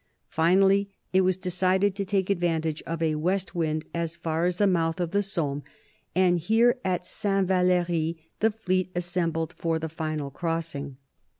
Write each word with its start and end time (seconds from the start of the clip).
Finally 0.29 0.89
it 1.13 1.21
was 1.21 1.37
decided 1.37 1.93
to 1.95 2.03
take 2.03 2.31
advantage 2.31 2.81
of 2.87 3.03
a 3.03 3.13
west 3.13 3.53
wind 3.53 3.85
as 3.93 4.15
far 4.15 4.47
as 4.47 4.57
the 4.57 4.65
mouth 4.65 4.99
of 4.99 5.11
the 5.11 5.21
Somme, 5.21 5.61
and 6.15 6.39
here 6.39 6.79
at 6.83 7.05
Saint 7.05 7.47
Val6ry 7.47 8.17
the 8.39 8.49
fleet 8.49 8.91
assembled 8.95 9.53
for 9.59 9.77
the 9.77 9.89
final 9.89 10.31
crossing. 10.31 10.97